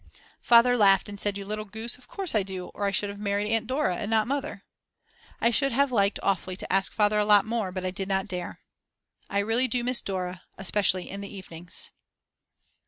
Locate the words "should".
2.91-3.11, 5.51-5.71